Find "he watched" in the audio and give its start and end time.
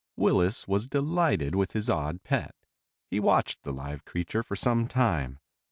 3.11-3.61